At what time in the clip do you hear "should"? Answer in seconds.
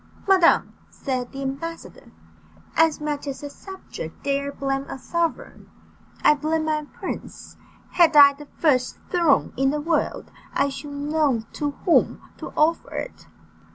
10.69-10.89